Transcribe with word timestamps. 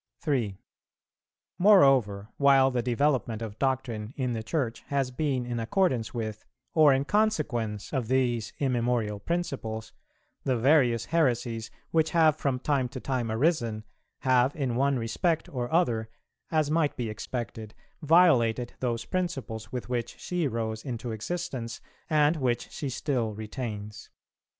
3. 0.21 0.57
Moreover, 1.59 2.29
while 2.37 2.71
the 2.71 2.81
development 2.81 3.43
of 3.43 3.59
doctrine 3.59 4.15
in 4.17 4.33
the 4.33 4.41
Church 4.41 4.83
has 4.87 5.11
been 5.11 5.45
in 5.45 5.59
accordance 5.59 6.11
with, 6.11 6.43
or 6.73 6.91
in 6.91 7.05
consequence 7.05 7.93
of 7.93 8.07
these 8.07 8.51
immemorial 8.57 9.19
principles, 9.19 9.93
the 10.43 10.57
various 10.57 11.05
heresies, 11.05 11.69
which 11.91 12.09
have 12.09 12.35
from 12.35 12.57
time 12.57 12.89
to 12.89 12.99
time 12.99 13.29
arisen, 13.31 13.83
have 14.21 14.55
in 14.55 14.75
one 14.75 14.97
respect 14.97 15.47
or 15.49 15.71
other, 15.71 16.09
as 16.49 16.71
might 16.71 16.97
be 16.97 17.07
expected, 17.07 17.75
violated 18.01 18.73
those 18.79 19.05
principles 19.05 19.71
with 19.71 19.87
which 19.87 20.17
she 20.19 20.47
rose 20.47 20.83
into 20.83 21.11
existence, 21.11 21.79
and 22.09 22.37
which 22.37 22.71
she 22.71 22.89
still 22.89 23.35
retains. 23.35 24.09